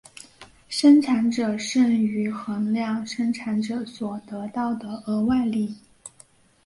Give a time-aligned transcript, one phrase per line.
[0.67, 5.77] 生产者剩余衡量生产者所得到的额外利益。